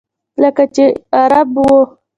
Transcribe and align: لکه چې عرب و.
لکه 0.41 0.63
چې 0.75 0.85
عرب 1.19 1.51
و. 1.65 1.65